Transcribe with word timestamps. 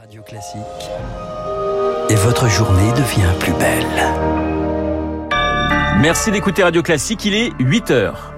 Radio 0.00 0.22
Classique. 0.22 0.60
Et 2.08 2.14
votre 2.14 2.48
journée 2.48 2.92
devient 2.92 3.32
plus 3.40 3.52
belle. 3.54 3.84
Merci 6.00 6.30
d'écouter 6.30 6.62
Radio 6.62 6.82
Classique, 6.84 7.24
il 7.24 7.34
est 7.34 7.52
8 7.58 7.90
heures. 7.90 8.32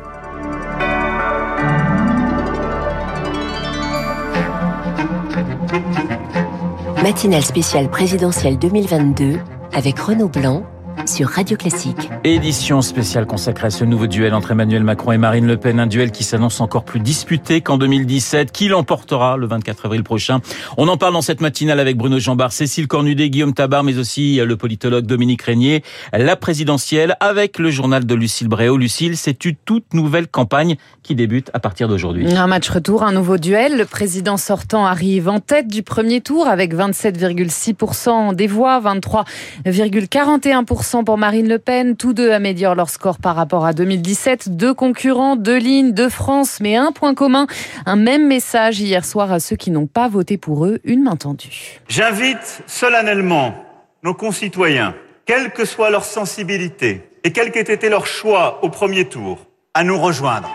Matinale 7.03 7.43
spéciale 7.43 7.91
présidentielle 7.91 8.59
2022 8.59 9.39
avec 9.75 9.99
Renaud 9.99 10.29
Blanc 10.29 10.65
sur 11.11 11.29
Radio 11.29 11.57
Classique. 11.57 12.09
Édition 12.23 12.83
spéciale 12.83 13.27
consacrée 13.27 13.67
à 13.67 13.71
ce 13.71 13.85
nouveau 13.85 14.07
duel 14.07 14.33
entre 14.33 14.53
Emmanuel 14.53 14.85
Macron 14.85 15.11
et 15.11 15.19
Marine 15.19 15.47
Le 15.47 15.57
Pen, 15.57 15.81
un 15.81 15.89
duel 15.89 16.13
qui 16.13 16.23
s'annonce 16.23 16.61
encore 16.61 16.85
plus 16.85 17.01
disputé 17.01 17.63
qu'en 17.63 17.79
2017. 17.79 18.53
Qui 18.53 18.69
l'emportera 18.69 19.37
le 19.37 19.49
24 19.49 19.87
avril 19.87 20.05
prochain 20.05 20.41
On 20.77 20.87
en 20.87 20.97
parle 20.97 21.15
dans 21.15 21.23
cette 21.23 21.41
matinale 21.41 21.81
avec 21.81 21.97
Bruno 21.97 22.21
Jambard, 22.21 22.53
Cécile 22.53 22.87
Cornudet, 22.87 23.29
Guillaume 23.29 23.55
Tabar, 23.55 23.83
mais 23.83 23.99
aussi 23.99 24.37
le 24.37 24.57
politologue 24.57 25.05
Dominique 25.05 25.43
Régnier, 25.43 25.83
la 26.13 26.37
présidentielle 26.37 27.17
avec 27.19 27.59
le 27.59 27.71
journal 27.71 28.07
de 28.07 28.15
Lucille 28.15 28.49
Bréau. 28.49 28.77
Lucille, 28.77 29.17
c'est 29.17 29.45
une 29.45 29.57
toute 29.65 29.95
nouvelle 29.95 30.29
campagne 30.29 30.77
qui 31.03 31.17
débute 31.17 31.51
à 31.55 31.59
partir 31.59 31.89
d'aujourd'hui. 31.89 32.33
Un 32.33 32.47
match 32.47 32.69
retour, 32.69 33.03
un 33.03 33.13
nouveau 33.13 33.37
duel. 33.37 33.77
Le 33.77 33.85
président 33.85 34.37
sortant 34.37 34.87
arrive 34.87 35.29
en 35.29 35.41
tête 35.41 35.67
du 35.67 35.83
premier 35.83 36.21
tour 36.21 36.47
avec 36.47 36.73
27,6% 36.73 38.37
des 38.37 38.47
voix, 38.47 38.81
23,41% 38.81 41.00
pour 41.05 41.19
Marine 41.19 41.49
Le 41.49 41.59
Pen. 41.59 41.97
Tous 41.97 42.13
deux 42.13 42.31
améliorent 42.31 42.75
leur 42.75 42.91
score 42.91 43.19
par 43.19 43.37
rapport 43.37 43.65
à 43.65 43.73
2017. 43.73 44.57
Deux 44.57 44.75
concurrents, 44.75 45.37
deux 45.37 45.59
lignes, 45.59 45.93
deux 45.93 46.09
France, 46.09 46.59
mais 46.61 46.77
un 46.77 46.93
point 46.93 47.15
commun. 47.15 47.47
Un 47.87 47.97
même 47.97 48.27
message 48.27 48.81
hier 48.81 49.05
soir 49.05 49.33
à 49.33 49.41
ceux 49.41 49.57
qui 49.57 49.71
n'ont 49.71 49.87
pas 49.87 50.09
voté 50.09 50.37
pour 50.37 50.67
eux. 50.67 50.81
Une 50.85 51.03
main 51.03 51.17
tendue. 51.17 51.81
J'invite 51.89 52.63
solennellement 52.67 53.55
nos 54.03 54.15
concitoyens, 54.15 54.95
quelle 55.27 55.51
que 55.51 55.65
soit 55.65 55.91
leur 55.91 56.05
sensibilité 56.05 57.09
et 57.25 57.33
quel 57.33 57.53
qu'ait 57.53 57.73
été 57.73 57.89
leur 57.89 58.07
choix 58.07 58.61
au 58.63 58.69
premier 58.71 59.05
tour, 59.05 59.47
à 59.75 59.85
nous 59.85 59.99
rejoindre. 59.99 60.51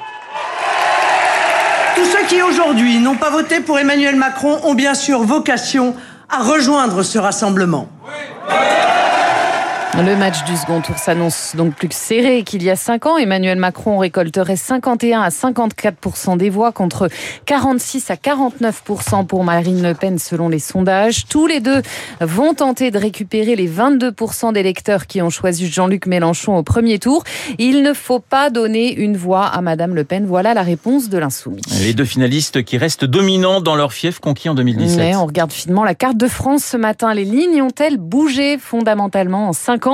Tous 1.96 2.06
ceux 2.06 2.26
qui 2.28 2.42
aujourd'hui 2.42 3.00
n'ont 3.00 3.16
pas 3.16 3.30
voté 3.30 3.62
pour 3.62 3.80
Emmanuel 3.80 4.16
Macron 4.16 4.60
ont 4.64 4.74
bien 4.74 4.94
sûr 4.96 5.22
vocation 5.22 5.96
à 6.30 6.44
rejoindre 6.44 7.04
ce 7.04 7.18
rassemblement. 7.18 7.88
Le 9.98 10.18
match 10.18 10.44
du 10.44 10.58
second 10.58 10.82
tour 10.82 10.98
s'annonce 10.98 11.56
donc 11.56 11.74
plus 11.74 11.88
serré 11.92 12.44
qu'il 12.44 12.62
y 12.62 12.70
a 12.70 12.76
cinq 12.76 13.06
ans. 13.06 13.18
Emmanuel 13.18 13.58
Macron 13.58 13.98
récolterait 13.98 14.58
51 14.58 15.22
à 15.22 15.30
54% 15.30 16.38
des 16.38 16.50
voix 16.50 16.74
contre 16.74 17.08
46 17.46 18.12
à 18.12 18.16
49% 18.16 19.26
pour 19.26 19.46
Marine 19.46 19.82
Le 19.82 19.94
Pen 19.94 20.20
selon 20.20 20.50
les 20.50 20.60
sondages. 20.60 21.26
Tous 21.28 21.48
les 21.48 21.62
deux 21.62 21.82
vont 22.20 22.54
tenter 22.54 22.92
de 22.92 23.00
récupérer 23.00 23.56
les 23.56 23.70
22% 23.70 24.52
d'électeurs 24.52 25.08
qui 25.08 25.22
ont 25.22 25.30
choisi 25.30 25.68
Jean-Luc 25.68 26.08
Mélenchon 26.08 26.58
au 26.58 26.64
premier 26.64 27.00
tour. 27.00 27.24
Il 27.58 27.82
ne 27.82 27.94
faut 27.94 28.20
pas 28.20 28.50
donner 28.50 28.94
une 28.94 29.16
voix 29.16 29.46
à 29.46 29.62
Madame 29.62 29.96
Le 29.96 30.04
Pen. 30.04 30.26
Voilà 30.26 30.54
la 30.54 30.64
réponse 30.64 31.08
de 31.08 31.18
l'insoumis. 31.18 31.62
Les 31.80 31.94
deux 31.94 32.06
finalistes 32.06 32.64
qui 32.64 32.78
restent 32.78 33.06
dominants 33.06 33.62
dans 33.62 33.76
leur 33.76 33.94
fief 33.94 34.20
conquis 34.20 34.50
en 34.50 34.56
2017. 34.56 34.98
Mais 34.98 35.16
on 35.16 35.26
regarde 35.26 35.54
finement 35.54 35.86
la 35.86 35.96
carte 35.96 36.18
de 36.18 36.28
France 36.28 36.66
ce 36.66 36.76
matin. 36.76 37.14
Les 37.14 37.26
lignes 37.26 37.62
ont-elles 37.62 37.98
bougé 37.98 38.58
fondamentalement 38.58 39.48
en 39.48 39.54
cinq 39.54 39.85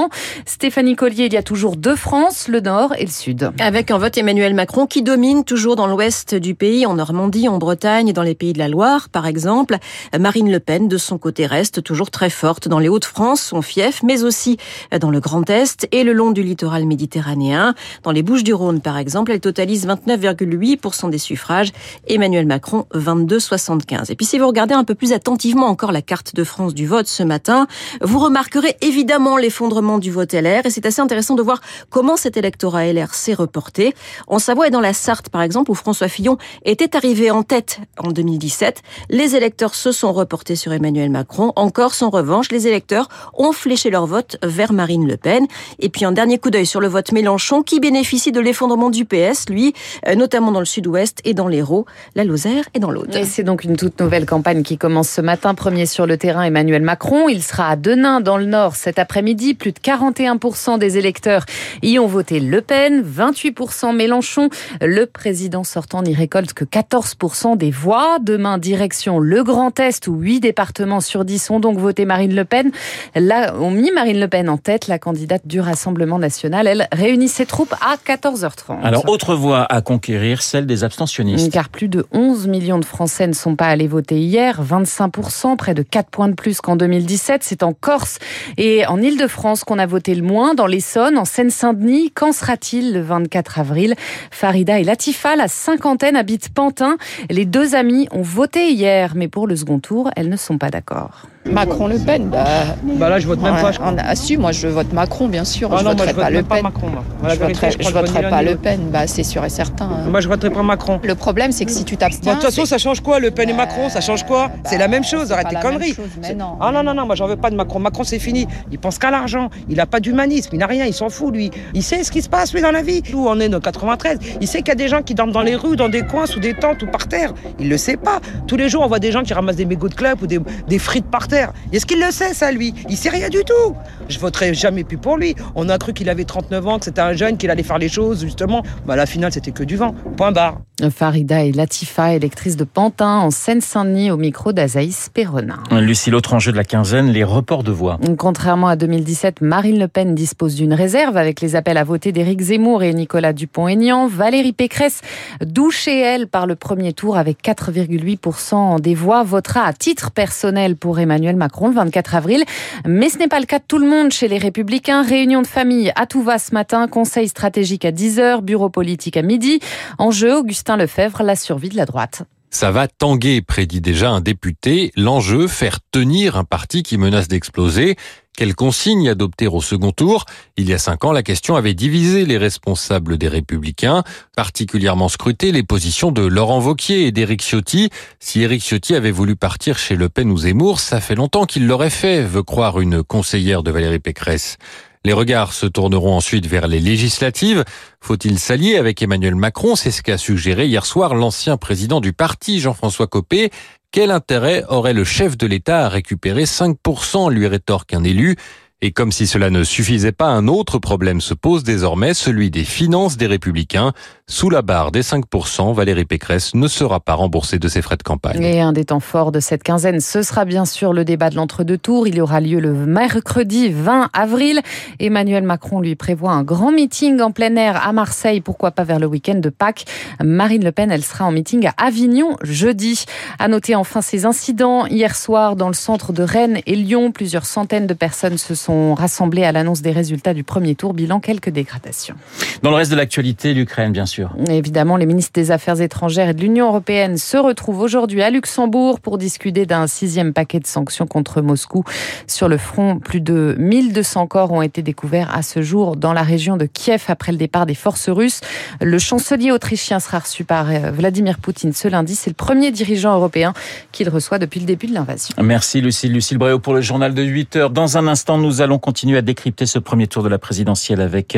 Stéphanie 0.46 0.96
Collier, 0.96 1.26
il 1.26 1.34
y 1.34 1.38
a 1.38 1.44
toujours 1.44 1.76
deux 1.76 1.96
France, 1.96 2.48
le 2.48 2.62
Nord 2.62 2.94
et 2.98 3.04
le 3.04 3.12
Sud. 3.12 3.52
Avec 3.60 3.92
un 3.92 3.98
vote 3.98 4.18
Emmanuel 4.18 4.54
Macron 4.54 4.88
qui 4.88 5.02
domine 5.02 5.44
toujours 5.44 5.76
dans 5.76 5.88
l'ouest 5.88 6.34
du 6.36 6.56
pays, 6.56 6.86
en 6.86 6.94
Normandie, 6.94 7.50
en 7.50 7.58
Bretagne, 7.58 8.14
dans 8.14 8.24
les 8.24 8.36
pays 8.36 8.54
de 8.54 8.60
la 8.60 8.70
Loire, 8.70 9.10
par 9.10 9.28
exemple. 9.28 9.78
Marine 10.18 10.52
Le 10.52 10.60
Pen, 10.60 10.88
de 10.88 10.98
son 10.98 11.18
côté, 11.18 11.46
reste 11.46 11.84
toujours 11.84 12.10
très 12.10 12.30
forte 12.30 12.68
dans 12.68 12.80
les 12.80 12.88
Hauts-de-France, 12.88 13.42
son 13.42 13.62
fief, 13.62 14.02
mais 14.04 14.24
aussi 14.24 14.58
dans 14.98 15.12
le 15.12 15.20
Grand 15.20 15.50
Est 15.50 15.88
et 15.92 16.04
le 16.04 16.14
long 16.14 16.32
du 16.32 16.44
littoral 16.44 16.86
méditerranéen. 16.86 17.76
Dans 18.04 18.12
les 18.12 18.24
Bouches-du-Rhône, 18.24 18.80
par 18.80 18.98
exemple, 18.98 19.32
elle 19.32 19.42
totalise 19.42 19.86
29,8% 19.88 21.10
des 21.10 21.18
suffrages. 21.18 21.72
Emmanuel 22.08 22.46
Macron, 22.46 22.86
22,75. 22.94 24.12
Et 24.12 24.16
puis 24.16 24.26
si 24.26 24.40
vous 24.40 24.48
regardez 24.48 24.74
un 24.74 24.86
peu 24.86 24.96
plus 24.96 25.12
attentivement 25.12 25.68
encore 25.68 25.92
la 25.92 26.02
carte 26.02 26.34
de 26.36 26.44
France 26.44 26.74
du 26.74 26.88
vote 26.88 27.08
ce 27.08 27.24
matin, 27.24 27.68
vous 28.02 28.20
remarquerez 28.20 28.78
évidemment 28.82 29.38
l'effondrement 29.38 29.81
du 29.82 30.12
vote 30.12 30.34
LR 30.34 30.66
et 30.66 30.70
c'est 30.70 30.86
assez 30.86 31.02
intéressant 31.02 31.34
de 31.34 31.42
voir 31.42 31.60
comment 31.90 32.16
cet 32.16 32.38
électorat 32.38 32.86
LR 32.86 33.14
s'est 33.16 33.34
reporté. 33.34 33.96
En 34.28 34.38
Savoie 34.38 34.68
et 34.68 34.70
dans 34.70 34.80
la 34.80 34.94
Sarthe, 34.94 35.30
par 35.30 35.42
exemple, 35.42 35.72
où 35.72 35.74
François 35.74 36.08
Fillon 36.08 36.38
était 36.66 36.96
arrivé 36.96 37.32
en 37.32 37.42
tête 37.42 37.80
en 37.98 38.12
2017, 38.12 38.82
les 39.10 39.36
électeurs 39.36 39.74
se 39.74 39.92
sont 39.92 40.14
reportés 40.14 40.56
sur 40.56 40.72
Emmanuel 40.72 41.10
Macron. 41.10 41.52
En 41.56 41.72
Corse, 41.72 42.04
en 42.04 42.12
revanche, 42.12 42.52
les 42.52 42.68
électeurs 42.68 43.10
ont 43.34 43.54
fléché 43.54 43.90
leur 43.90 44.06
vote 44.06 44.38
vers 44.44 44.72
Marine 44.72 45.08
Le 45.08 45.18
Pen. 45.18 45.48
Et 45.80 45.90
puis 45.90 46.06
un 46.06 46.12
dernier 46.12 46.38
coup 46.38 46.52
d'œil 46.52 46.68
sur 46.68 46.80
le 46.80 46.88
vote 46.88 47.12
Mélenchon 47.12 47.64
qui 47.64 47.80
bénéficie 47.80 48.32
de 48.32 48.40
l'effondrement 48.40 48.92
du 48.92 49.06
PS, 49.06 49.50
lui, 49.50 49.74
euh, 50.08 50.14
notamment 50.14 50.52
dans 50.52 50.60
le 50.60 50.66
sud-ouest 50.66 51.20
et 51.26 51.34
dans 51.34 51.48
l'Hérault, 51.48 51.86
la 52.16 52.24
Lozère 52.24 52.66
et 52.76 52.80
dans 52.80 52.92
l'Aude. 52.92 53.18
C'est 53.26 53.44
donc 53.44 53.64
une 53.64 53.78
toute 53.78 54.00
nouvelle 54.00 54.28
campagne 54.28 54.62
qui 54.62 54.78
commence 54.78 55.10
ce 55.10 55.22
matin. 55.22 55.56
Premier 55.56 55.88
sur 55.88 56.06
le 56.06 56.18
terrain, 56.18 56.44
Emmanuel 56.44 56.84
Macron. 56.84 57.28
Il 57.30 57.42
sera 57.42 57.70
à 57.70 57.76
Denain, 57.76 58.22
dans 58.22 58.38
le 58.38 58.46
Nord, 58.46 58.76
cet 58.76 59.00
après-midi. 59.00 59.56
Plus 59.62 59.74
de 59.74 59.78
41% 59.78 60.80
des 60.80 60.98
électeurs 60.98 61.46
y 61.84 62.00
ont 62.00 62.08
voté 62.08 62.40
Le 62.40 62.62
Pen, 62.62 63.04
28% 63.04 63.96
Mélenchon. 63.96 64.50
Le 64.82 65.06
président 65.06 65.64
sortant 65.64 66.02
n'y 66.02 66.16
récolte 66.16 66.54
que 66.54 66.66
14% 66.66 67.58
des 67.58 67.70
voix. 67.70 68.18
Demain, 68.20 68.58
direction 68.58 69.20
le 69.20 69.44
Grand 69.44 69.80
Est, 69.80 70.08
où 70.08 70.16
8 70.16 70.40
départements 70.40 71.00
sur 71.00 71.26
10 71.26 71.52
ont 71.52 71.60
donc 71.60 71.78
voté 71.78 72.06
Marine 72.06 72.34
Le 72.34 72.44
Pen. 72.44 72.72
Là, 73.14 73.54
on 73.60 73.70
mis 73.70 73.92
Marine 73.92 74.20
Le 74.20 74.28
Pen 74.28 74.50
en 74.50 74.58
tête, 74.58 74.88
la 74.88 74.98
candidate 74.98 75.46
du 75.46 75.60
Rassemblement 75.60 76.18
national. 76.18 76.66
Elle 76.66 76.88
réunit 76.92 77.28
ses 77.28 77.46
troupes 77.46 77.76
à 77.82 77.98
14h30. 77.98 78.82
Alors, 78.82 79.08
autre 79.10 79.36
voie 79.36 79.68
à 79.72 79.82
conquérir, 79.82 80.42
celle 80.42 80.66
des 80.66 80.84
abstentionnistes. 80.84 81.54
Car 81.54 81.70
plus 81.70 81.88
de 81.88 82.08
11 82.12 82.48
millions 82.48 82.80
de 82.80 82.86
Français 82.86 83.28
ne 83.28 83.34
sont 83.34 83.56
pas 83.56 83.68
allés 83.68 83.86
voter 83.86 84.18
hier, 84.18 84.60
25%, 84.64 85.56
près 85.56 85.76
de 85.76 85.84
4 85.84 86.10
points 86.10 86.30
de 86.30 86.34
plus 86.34 86.62
qu'en 86.62 86.76
2017. 86.76 87.44
C'est 87.44 87.62
en 87.62 87.74
Corse 87.74 88.18
et 88.58 88.88
en 88.88 89.00
Ile-de-France 89.00 89.51
qu'on 89.60 89.78
a 89.78 89.86
voté 89.86 90.16
le 90.16 90.24
moins, 90.24 90.54
dans 90.54 90.68
l'Essonne, 90.68 91.18
en 91.18 91.26
Seine-Saint-Denis. 91.26 92.12
Qu'en 92.12 92.32
sera-t-il 92.32 92.94
le 92.94 93.02
24 93.02 93.60
avril? 93.60 93.96
Farida 94.32 94.80
et 94.80 94.84
Latifa, 94.84 95.36
la 95.36 95.48
cinquantaine, 95.48 96.16
habitent 96.16 96.50
Pantin. 96.50 96.98
Les 97.30 97.46
deux 97.46 97.76
amies 97.76 98.08
ont 98.12 98.22
voté 98.22 98.72
hier, 98.72 99.14
mais 99.16 99.28
pour 99.28 99.48
le 99.48 99.56
second 99.56 99.80
tour, 99.80 100.10
elles 100.16 100.30
ne 100.30 100.38
sont 100.38 100.58
pas 100.58 100.70
d'accord. 100.70 101.28
Macron-Le 101.50 101.98
Pen, 101.98 102.30
bah, 102.30 102.46
bah 102.84 103.10
là 103.10 103.20
je 103.20 103.28
vote 103.28 103.42
même 103.42 103.56
pas. 103.56 103.72
Je 103.72 103.80
on 103.82 103.98
a 103.98 104.16
su, 104.16 104.38
moi 104.38 104.52
je 104.52 104.68
vote 104.68 104.94
Macron 104.94 105.28
bien 105.28 105.44
sûr, 105.44 105.70
ah 105.74 105.78
je 105.80 105.84
non, 105.84 105.90
voterai 105.92 106.14
moi, 106.14 106.14
je 106.14 106.20
pas 106.22 106.24
vote 106.30 106.34
Le 106.38 106.44
pas 106.44 106.56
Pen. 106.56 106.64
Macron, 106.64 106.88
je 107.24 107.28
vérité, 107.28 107.46
voterai, 107.48 107.72
je 107.72 108.24
je 108.26 108.30
pas 108.30 108.42
Le 108.44 108.56
Pen, 108.56 108.80
bah 108.92 109.08
c'est 109.08 109.24
sûr 109.24 109.44
et 109.44 109.50
certain. 109.50 109.86
hein. 109.86 110.10
Moi 110.10 110.22
je 110.22 110.28
voterai 110.28 110.52
pas 110.52 110.62
Macron. 110.62 111.00
Le 111.04 111.16
problème 111.16 111.52
c'est 111.52 111.66
que 111.66 111.72
si 111.72 111.84
tu 111.84 111.98
t'abstiens, 111.98 112.34
de 112.36 112.40
toute 112.40 112.46
façon, 112.50 112.66
ça 112.66 112.78
change 112.78 113.02
quoi 113.02 113.20
Le 113.20 113.32
Pen 113.32 113.50
et 113.50 113.54
Macron, 113.54 113.90
ça 113.90 114.02
change 114.02 114.24
quoi 114.26 114.48
bah, 114.50 114.54
C'est 114.70 114.78
la 114.78 114.88
même 114.88 115.04
chose, 115.04 115.32
arrête 115.32 115.48
tes 115.50 115.56
conneries. 115.56 115.94
chose, 115.96 116.06
mais 116.22 116.36
non. 116.36 116.58
Ah 116.62 116.72
non, 116.72 116.84
non, 116.84 116.94
non, 116.94 117.06
moi 117.08 117.16
j'en 117.16 117.28
veux 117.28 117.36
pas 117.38 117.50
de 117.50 117.56
Macron. 117.56 117.80
Macron 117.80 118.04
c'est 118.04 118.20
fini. 118.20 118.48
Il 118.72 118.78
pense 118.80 119.00
qu'à 119.00 119.10
l'argent. 119.12 119.50
Il 119.68 119.80
a 119.80 119.86
pas 119.88 120.00
d'humanisme, 120.00 120.50
il 120.54 120.60
n'a 120.60 120.68
rien, 120.68 120.86
il 120.86 120.94
s'en 120.94 121.10
fout 121.10 121.34
lui. 121.34 121.50
Il 121.74 121.82
sait 121.84 122.04
ce 122.04 122.12
qui 122.12 122.22
se 122.22 122.30
passe 122.30 122.54
lui 122.54 122.62
dans 122.62 122.72
la 122.72 122.82
vie. 122.84 123.02
Où 123.14 123.28
on 123.28 123.40
est 123.40 123.50
nos 123.50 123.60
93. 123.60 124.20
Il 124.42 124.48
sait 124.48 124.60
qu'il 124.60 124.70
y 124.70 124.72
a 124.72 124.76
des 124.76 124.88
gens 124.88 125.02
qui 125.02 125.16
dorment 125.16 125.32
dans 125.32 125.42
les 125.42 125.56
rues, 125.56 125.76
dans 125.76 125.90
des 125.90 126.04
coins, 126.04 126.28
sous 126.28 126.40
des 126.40 126.54
tentes 126.54 126.84
ou 126.84 126.88
par 126.88 127.08
terre. 127.08 127.34
Il 127.60 127.68
le 127.70 127.78
sait 127.78 127.98
pas. 127.98 128.20
Tous 128.48 128.58
les 128.58 128.70
jours 128.70 128.84
on 128.84 128.88
voit 128.88 129.00
des 129.00 129.12
gens 129.12 129.24
qui 129.24 129.34
ramassent 129.34 129.56
des 129.56 129.66
mégots 129.66 129.90
de 129.90 129.96
clopes 129.96 130.22
ou 130.22 130.28
des, 130.28 130.40
des 130.68 130.80
frites 130.80 131.06
par 131.10 131.28
terre. 131.32 131.54
Est-ce 131.72 131.86
qu'il 131.86 132.00
le 132.00 132.12
sait 132.12 132.34
ça 132.34 132.52
lui? 132.52 132.74
Il 132.90 132.98
sait 132.98 133.10
rien 133.10 133.30
du 133.30 133.44
tout. 133.46 133.74
Je 134.10 134.20
voterai 134.20 134.54
jamais 134.54 134.84
plus 134.84 134.98
pour 134.98 135.18
lui. 135.18 135.34
On 135.56 135.70
a 135.70 135.78
cru 135.78 135.94
qu'il 135.94 136.10
avait 136.10 136.26
39 136.26 136.68
ans, 136.68 136.78
que 136.78 136.86
c'était 136.86 137.02
un 137.02 137.14
jeune, 137.14 137.38
qu'il 137.38 137.50
allait 137.50 137.64
faire 137.64 137.78
les 137.78 137.90
choses 137.90 138.22
justement. 138.22 138.64
Bah 138.86 138.94
à 138.94 138.98
la 138.98 139.06
finale 139.06 139.32
c'était 139.32 139.52
que 139.52 139.64
du 139.64 139.78
vent. 139.78 139.96
Point 140.18 140.34
barre. 140.34 140.60
Farida 140.90 141.44
et 141.44 141.52
Latifa, 141.52 142.16
électrice 142.16 142.58
de 142.58 142.64
Pantin, 142.64 143.20
en 143.20 143.30
Seine-Saint-Denis, 143.30 144.10
au 144.10 144.18
micro 144.18 144.52
d'Azaïs 144.52 145.10
Perronin. 145.14 145.62
Lucie, 145.80 146.10
l'autre 146.10 146.34
enjeu 146.34 146.52
de 146.52 146.58
la 146.58 146.64
quinzaine, 146.64 147.12
les 147.12 147.24
reports 147.24 147.64
de 147.64 147.72
voix. 147.72 148.00
Contrairement 148.18 148.68
à 148.68 148.76
2017, 148.76 149.42
Marine 149.42 149.78
Le 149.78 149.88
Pen 149.88 150.16
dispose 150.16 150.56
d'une 150.56 150.74
réserve 150.74 151.18
avec 151.18 151.40
les 151.40 151.56
appels 151.56 151.78
à 151.78 151.84
voter 151.84 152.12
d'Éric 152.12 152.42
Zemmour 152.42 152.82
et 152.82 152.96
Nicolas 152.96 153.32
Dupont-Aignan. 153.32 154.08
Valérie 154.08 154.54
Pécresse, 154.54 155.02
douchée 155.46 156.00
elle 156.00 156.28
par 156.28 156.48
le 156.48 156.56
premier 156.56 156.94
tour 156.94 157.16
avec 157.16 157.44
4,8% 157.44 158.82
des 158.82 158.96
voix, 158.96 159.24
votera 159.24 159.66
à 159.66 159.74
titre 159.74 160.10
personnel 160.10 160.76
pour 160.76 161.00
Emmanuel 161.00 161.21
Macron 161.36 161.68
le 161.68 161.76
24 161.76 162.16
avril. 162.16 162.44
Mais 162.86 163.10
ce 163.10 163.18
n'est 163.18 163.28
pas 163.28 163.40
le 163.40 163.46
cas 163.46 163.60
de 163.60 163.64
tout 163.68 163.78
le 163.78 163.88
monde 163.88 164.12
chez 164.12 164.28
les 164.28 164.38
Républicains. 164.38 165.04
Réunion 165.04 165.42
de 165.42 165.48
famille 165.48 165.92
à 165.96 166.06
tout 166.06 166.22
va 166.22 166.40
ce 166.40 166.54
matin, 166.54 166.88
conseil 166.88 167.28
stratégique 167.28 167.86
à 167.86 167.92
10h, 167.92 168.42
bureau 168.42 168.70
politique 168.70 169.18
à 169.18 169.22
midi. 169.22 169.60
En 169.98 170.12
jeu, 170.12 170.36
Augustin 170.36 170.78
Lefebvre, 170.78 171.24
la 171.24 171.36
survie 171.36 171.70
de 171.70 171.78
la 171.78 171.86
droite. 171.86 172.24
Ça 172.54 172.70
va 172.70 172.90
tanguer, 172.90 173.42
prédit 173.42 173.80
déjà 173.80 174.10
un 174.10 174.20
député. 174.20 174.92
L'enjeu, 174.98 175.48
faire 175.48 175.80
tenir 175.92 176.36
un 176.36 176.44
parti 176.44 176.84
qui 176.84 176.98
menace 176.98 177.30
d'exploser. 177.30 177.96
Quelles 178.42 178.56
consignes 178.56 179.08
adopter 179.08 179.46
au 179.46 179.62
second 179.62 179.92
tour 179.92 180.26
Il 180.58 180.68
y 180.68 180.74
a 180.74 180.80
cinq 180.80 181.06
ans, 181.06 181.12
la 181.12 181.22
question 181.22 181.58
avait 181.58 181.76
divisé 181.76 182.26
les 182.26 182.40
responsables 182.40 183.20
des 183.20 183.28
Républicains, 183.28 184.04
particulièrement 184.36 185.10
scruté 185.10 185.52
les 185.52 185.62
positions 185.62 186.12
de 186.12 186.24
Laurent 186.24 186.58
Vauquier 186.58 187.06
et 187.06 187.12
d'Éric 187.12 187.44
Ciotti. 187.44 187.92
Si 188.20 188.42
Éric 188.42 188.64
Ciotti 188.64 188.96
avait 188.96 189.12
voulu 189.12 189.36
partir 189.36 189.78
chez 189.78 189.96
Le 189.96 190.10
Pen 190.10 190.32
ou 190.32 190.40
Zemmour, 190.40 190.80
ça 190.80 191.00
fait 191.02 191.14
longtemps 191.14 191.46
qu'il 191.46 191.68
l'aurait 191.68 191.92
fait, 191.92 192.24
veut 192.24 192.42
croire 192.42 192.80
une 192.80 193.04
conseillère 193.04 193.62
de 193.62 193.70
Valérie 193.70 194.00
Pécresse. 194.00 194.58
Les 195.04 195.14
regards 195.14 195.54
se 195.54 195.68
tourneront 195.68 196.16
ensuite 196.16 196.48
vers 196.48 196.68
les 196.68 196.80
législatives. 196.80 197.64
Faut-il 198.02 198.40
s'allier 198.40 198.78
avec 198.78 199.04
Emmanuel 199.04 199.36
Macron? 199.36 199.76
C'est 199.76 199.92
ce 199.92 200.02
qu'a 200.02 200.18
suggéré 200.18 200.66
hier 200.66 200.88
soir 200.88 201.14
l'ancien 201.14 201.58
président 201.58 202.02
du 202.02 202.14
parti, 202.14 202.60
Jean-François 202.60 203.08
Copé. 203.08 203.52
Quel 203.92 204.10
intérêt 204.10 204.64
aurait 204.70 204.94
le 204.94 205.04
chef 205.04 205.38
de 205.38 205.46
l'État 205.46 205.86
à 205.86 205.90
récupérer 205.90 206.46
5% 206.46 207.30
lui 207.30 207.46
rétorque 207.48 207.94
un 207.94 208.06
élu. 208.06 208.38
Et 208.84 208.92
comme 208.92 209.12
si 209.12 209.28
cela 209.28 209.52
ne 209.52 209.64
suffisait 209.64 210.12
pas, 210.12 210.26
un 210.26 210.48
autre 210.48 210.80
problème 210.80 211.22
se 211.22 211.36
pose 211.36 211.64
désormais, 211.64 212.16
celui 212.16 212.50
des 212.50 212.64
finances 212.64 213.16
des 213.16 213.28
républicains. 213.28 213.94
Sous 214.26 214.50
la 214.50 214.64
barre 214.64 214.92
des 214.92 215.04
5%, 215.04 215.72
Valérie 215.76 216.06
Pécresse 216.06 216.56
ne 216.56 216.68
sera 216.68 217.00
pas 217.00 217.14
remboursée 217.14 217.60
de 217.60 217.68
ses 217.68 217.84
frais 217.84 217.98
de 217.98 218.02
campagne. 218.02 218.42
Et 218.42 218.60
un 218.60 218.74
des 218.74 218.86
temps 218.86 219.00
forts 219.00 219.32
de 219.32 219.40
cette 219.40 219.62
quinzaine, 219.62 220.00
ce 220.00 220.24
sera 220.24 220.46
bien 220.46 220.66
sûr 220.66 220.94
le 220.94 221.06
débat 221.06 221.30
de 221.30 221.36
l'entre-deux 221.36 221.78
tours. 221.78 222.08
Il 222.08 222.20
aura 222.20 222.40
lieu 222.40 222.60
le 222.60 222.74
mercredi 222.74 223.70
20 223.70 224.10
avril. 224.14 224.62
Emmanuel 225.00 225.44
Macron 225.44 225.80
lui 225.80 225.96
prévoit 225.96 226.32
un 226.32 226.42
grand 226.42 226.72
meeting 226.72 227.22
en 227.22 227.30
plein 227.30 227.56
air 227.58 227.86
à 227.86 227.94
Marseille, 227.94 228.42
pourquoi 228.42 228.72
pas 228.72 228.84
vers 228.84 228.98
le 228.98 229.06
week-end 229.06 229.36
de 229.36 229.50
Pâques. 229.50 229.86
Marine 230.24 230.64
Le 230.64 230.72
Pen, 230.72 230.90
elle 230.90 231.04
sera 231.04 231.26
en 231.26 231.32
meeting 231.32 231.68
à 231.68 231.74
Avignon 231.78 232.36
jeudi. 232.42 233.06
À 233.38 233.48
noter 233.48 233.76
enfin 233.76 234.02
ces 234.02 234.26
incidents. 234.26 234.88
Hier 234.88 235.16
soir, 235.16 235.56
dans 235.56 235.68
le 235.68 235.76
centre 235.76 236.14
de 236.14 236.24
Rennes 236.24 236.62
et 236.66 236.76
Lyon, 236.76 237.12
plusieurs 237.12 237.46
centaines 237.46 237.86
de 237.86 237.94
personnes 237.94 238.40
se 238.40 238.56
sont 238.56 238.71
rassemblés 238.96 239.44
à 239.44 239.52
l'annonce 239.52 239.82
des 239.82 239.92
résultats 239.92 240.34
du 240.34 240.44
premier 240.44 240.76
tour. 240.76 240.94
Bilan, 240.94 241.20
quelques 241.20 241.50
dégradations. 241.50 242.16
Dans 242.64 242.70
le 242.70 242.76
reste 242.76 242.92
de 242.92 242.96
l'actualité, 242.96 243.54
l'Ukraine, 243.54 243.92
bien 243.92 244.06
sûr. 244.06 244.36
Évidemment, 244.50 244.98
les 244.98 245.06
ministres 245.06 245.34
des 245.34 245.52
Affaires 245.52 245.82
étrangères 245.82 246.30
et 246.30 246.34
de 246.34 246.42
l'Union 246.42 246.68
européenne 246.68 247.18
se 247.18 247.38
retrouvent 247.38 247.82
aujourd'hui 247.82 248.22
à 248.22 248.30
Luxembourg 248.30 249.00
pour 249.00 249.18
discuter 249.18 249.66
d'un 249.66 249.88
sixième 249.88 250.34
paquet 250.34 250.60
de 250.60 250.68
sanctions 250.68 251.08
contre 251.08 251.42
Moscou. 251.42 251.84
Sur 252.28 252.48
le 252.48 252.58
front, 252.58 253.00
plus 253.00 253.22
de 253.22 253.56
1200 253.58 254.28
corps 254.28 254.52
ont 254.52 254.62
été 254.62 254.82
découverts 254.82 255.34
à 255.34 255.42
ce 255.42 255.62
jour 255.62 255.96
dans 255.96 256.14
la 256.14 256.24
région 256.24 256.58
de 256.58 256.66
Kiev 256.66 257.06
après 257.08 257.32
le 257.32 257.38
départ 257.38 257.66
des 257.66 257.76
forces 257.76 258.10
russes. 258.10 258.42
Le 258.80 259.00
chancelier 259.00 259.52
autrichien 259.52 260.00
sera 260.00 260.20
reçu 260.20 260.44
par 260.44 260.70
euh, 260.70 260.92
Vladimir 260.92 261.40
Poutine 261.40 261.74
ce 261.74 261.88
lundi. 261.88 262.16
C'est 262.16 262.30
le 262.30 262.36
premier 262.36 262.72
dirigeant 262.72 263.14
européen 263.14 263.54
qu'il 263.92 264.10
reçoit 264.10 264.40
depuis 264.40 264.60
le 264.60 264.66
début 264.66 264.88
de 264.88 264.94
l'invasion. 264.94 265.36
Merci 265.42 265.82
Lucille. 265.82 266.14
Lucille 266.14 266.38
Bréau 266.38 266.60
pour 266.60 266.74
le 266.74 266.82
journal 266.82 267.14
de 267.14 267.24
8 267.24 267.56
heures. 267.56 267.70
Dans 267.70 267.98
un 267.98 268.08
instant, 268.08 268.38
nous 268.38 268.61
allons 268.62 268.80
continuer 268.80 269.18
à 269.18 269.22
décrypter 269.22 269.66
ce 269.66 269.80
premier 269.80 270.08
tour 270.08 270.24
de 270.24 270.30
la 270.30 270.40
présidentielle 270.40 271.02
avec 271.02 271.38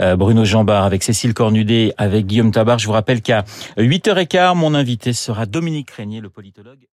euh, 0.00 0.16
Bruno 0.16 0.44
Jambard, 0.44 0.84
avec 0.84 1.02
Cécile 1.02 1.34
Cornudet, 1.34 1.94
avec 1.98 2.26
Guillaume 2.26 2.50
Tabar. 2.50 2.78
Je 2.78 2.86
vous 2.86 2.92
rappelle 2.92 3.22
qu'à 3.22 3.44
8h15, 3.78 4.56
mon 4.56 4.74
invité 4.74 5.12
sera 5.12 5.46
Dominique 5.46 5.90
Régnier, 5.90 6.20
le 6.20 6.30
politologue. 6.30 6.91